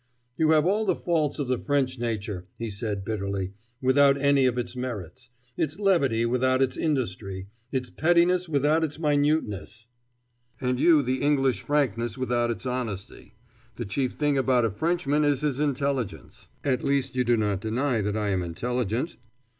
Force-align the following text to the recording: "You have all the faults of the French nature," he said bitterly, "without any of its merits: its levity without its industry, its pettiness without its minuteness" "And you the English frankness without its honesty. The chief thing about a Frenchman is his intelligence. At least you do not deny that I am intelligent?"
"You 0.35 0.49
have 0.49 0.65
all 0.65 0.87
the 0.87 0.95
faults 0.95 1.37
of 1.37 1.47
the 1.47 1.59
French 1.59 1.99
nature," 1.99 2.47
he 2.57 2.71
said 2.71 3.05
bitterly, 3.05 3.53
"without 3.83 4.19
any 4.19 4.47
of 4.47 4.57
its 4.57 4.75
merits: 4.75 5.29
its 5.57 5.77
levity 5.79 6.25
without 6.25 6.59
its 6.59 6.75
industry, 6.75 7.49
its 7.71 7.91
pettiness 7.91 8.49
without 8.49 8.83
its 8.83 8.97
minuteness" 8.97 9.85
"And 10.59 10.79
you 10.79 11.03
the 11.03 11.21
English 11.21 11.61
frankness 11.61 12.17
without 12.17 12.49
its 12.49 12.65
honesty. 12.65 13.35
The 13.75 13.85
chief 13.85 14.13
thing 14.13 14.39
about 14.39 14.65
a 14.65 14.71
Frenchman 14.71 15.23
is 15.23 15.41
his 15.41 15.59
intelligence. 15.59 16.47
At 16.63 16.83
least 16.83 17.15
you 17.15 17.23
do 17.23 17.37
not 17.37 17.61
deny 17.61 18.01
that 18.01 18.17
I 18.17 18.29
am 18.29 18.41
intelligent?" 18.41 19.17